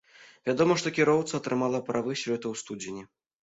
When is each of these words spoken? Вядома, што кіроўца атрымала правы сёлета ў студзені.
Вядома, 0.49 0.77
што 0.83 0.93
кіроўца 0.97 1.33
атрымала 1.41 1.85
правы 1.93 2.17
сёлета 2.23 2.43
ў 2.49 2.55
студзені. 2.67 3.03